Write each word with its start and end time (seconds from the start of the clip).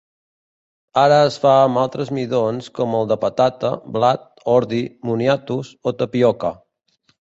Ara 1.01 1.19
es 1.25 1.37
fa 1.43 1.51
amb 1.65 1.81
altres 1.81 2.09
midons 2.19 2.71
com 2.79 2.97
el 3.03 3.13
de 3.13 3.19
patata, 3.27 3.73
blat, 4.01 4.27
ordi, 4.59 4.85
moniatos 5.13 5.75
o 5.93 5.99
tapioca. 6.05 6.57